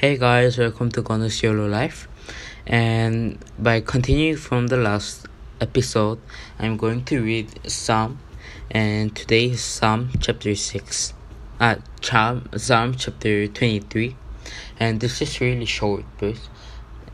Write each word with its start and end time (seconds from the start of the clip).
Hey 0.00 0.16
guys, 0.16 0.56
welcome 0.56 0.92
to 0.92 1.02
Gonus 1.02 1.42
YOLO 1.42 1.66
Life. 1.66 2.06
And 2.68 3.36
by 3.58 3.80
continuing 3.80 4.36
from 4.36 4.68
the 4.68 4.76
last 4.76 5.26
episode, 5.60 6.20
I'm 6.56 6.76
going 6.76 7.04
to 7.06 7.20
read 7.20 7.68
Psalm, 7.68 8.20
and 8.70 9.10
today 9.16 9.46
is 9.46 9.60
Psalm 9.60 10.10
chapter 10.20 10.54
6. 10.54 11.14
Uh, 11.58 11.74
Psalm, 12.00 12.48
Psalm 12.56 12.94
chapter 12.94 13.48
23. 13.48 14.14
And 14.78 15.00
this 15.00 15.20
is 15.20 15.40
really 15.40 15.64
short 15.64 16.04
verse. 16.20 16.48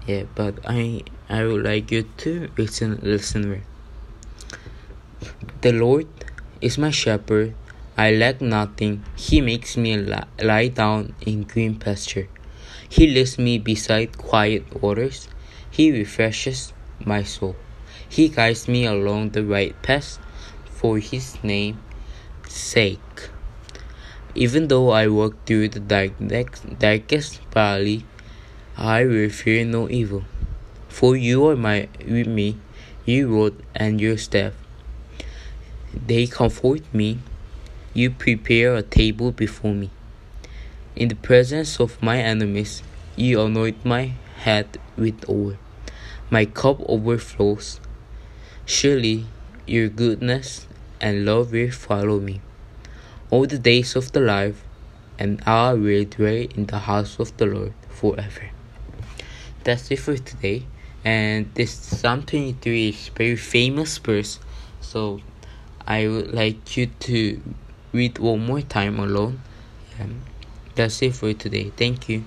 Yeah, 0.06 0.24
but 0.34 0.58
I 0.66 1.04
I 1.30 1.46
would 1.46 1.64
like 1.64 1.90
you 1.90 2.02
to 2.18 2.50
listen 2.58 3.00
listen. 3.02 3.62
The 5.62 5.72
Lord 5.72 6.08
is 6.60 6.76
my 6.76 6.90
shepherd. 6.90 7.54
I 7.96 8.10
lack 8.10 8.42
nothing. 8.42 9.04
He 9.16 9.40
makes 9.40 9.78
me 9.78 9.96
lie 9.96 10.68
down 10.68 11.14
in 11.24 11.44
green 11.44 11.76
pasture. 11.76 12.28
He 12.88 13.06
leads 13.06 13.38
me 13.38 13.58
beside 13.58 14.18
quiet 14.18 14.82
waters. 14.82 15.28
He 15.70 15.90
refreshes 15.90 16.72
my 17.04 17.22
soul. 17.22 17.56
He 18.08 18.28
guides 18.28 18.68
me 18.68 18.86
along 18.86 19.30
the 19.30 19.44
right 19.44 19.74
path 19.82 20.18
for 20.66 20.98
his 20.98 21.36
name's 21.42 21.78
sake. 22.48 23.30
Even 24.34 24.68
though 24.68 24.90
I 24.90 25.08
walk 25.08 25.46
through 25.46 25.68
the 25.68 25.80
dark, 25.80 26.12
darkest 26.78 27.40
valley, 27.52 28.04
I 28.76 29.04
will 29.04 29.30
fear 29.30 29.64
no 29.64 29.88
evil. 29.88 30.24
For 30.88 31.16
you 31.16 31.46
are 31.48 31.56
my 31.56 31.88
with 32.06 32.26
me, 32.26 32.58
your 33.04 33.28
rod 33.28 33.54
and 33.74 34.00
your 34.00 34.18
staff. 34.18 34.52
They 35.94 36.26
comfort 36.26 36.82
me. 36.92 37.18
You 37.92 38.10
prepare 38.10 38.74
a 38.74 38.82
table 38.82 39.30
before 39.30 39.74
me. 39.74 39.90
In 40.96 41.08
the 41.08 41.16
presence 41.16 41.80
of 41.80 42.02
my 42.02 42.18
enemies, 42.18 42.82
you 43.16 43.40
anoint 43.40 43.84
my 43.84 44.12
head 44.38 44.78
with 44.96 45.28
oil. 45.28 45.56
My 46.30 46.44
cup 46.44 46.80
overflows. 46.86 47.80
Surely 48.64 49.26
your 49.66 49.88
goodness 49.88 50.66
and 51.00 51.24
love 51.24 51.52
will 51.52 51.70
follow 51.70 52.20
me 52.20 52.40
all 53.34 53.46
the 53.46 53.58
days 53.58 53.96
of 53.96 54.12
the 54.12 54.20
life, 54.20 54.62
and 55.18 55.42
I 55.44 55.72
will 55.72 56.04
dwell 56.04 56.46
in 56.54 56.66
the 56.66 56.78
house 56.78 57.18
of 57.18 57.36
the 57.36 57.46
Lord 57.46 57.72
forever. 57.88 58.50
That's 59.64 59.90
it 59.90 59.98
for 59.98 60.16
today. 60.16 60.66
And 61.04 61.52
this 61.54 61.72
Psalm 61.72 62.22
23 62.22 62.90
is 62.90 63.08
very 63.08 63.34
famous 63.34 63.98
verse, 63.98 64.38
so 64.80 65.20
I 65.84 66.06
would 66.06 66.32
like 66.32 66.76
you 66.76 66.86
to 66.86 67.40
read 67.92 68.20
one 68.20 68.46
more 68.46 68.60
time 68.62 69.00
alone. 69.00 69.40
Um, 70.00 70.20
that's 70.74 71.02
it 71.02 71.14
for 71.14 71.32
today. 71.34 71.70
Thank 71.76 72.08
you. 72.08 72.24